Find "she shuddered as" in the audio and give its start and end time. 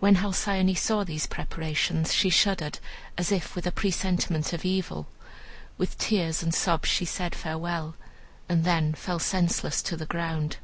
2.12-3.30